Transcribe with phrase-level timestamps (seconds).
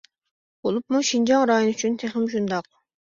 [0.67, 2.71] بولۇپمۇ شىنجاڭ رايونى ئۈچۈن تېخىمۇ شۇنداق.